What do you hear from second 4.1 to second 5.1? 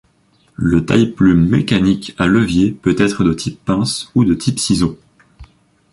ou de type ciseau.